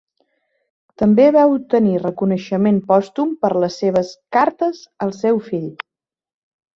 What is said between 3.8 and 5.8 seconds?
seves "Cartes al seu fill".